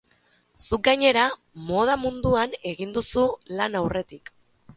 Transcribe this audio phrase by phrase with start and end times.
[0.61, 1.25] Zuk, gainera,
[1.67, 3.27] moda munduan egin duzu
[3.61, 4.35] lan aurretik.